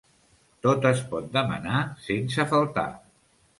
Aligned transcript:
Tot 0.67 0.87
es 0.91 1.03
pot 1.11 1.29
demanar 1.37 1.83
sense 2.09 2.49
faltar. 2.57 2.89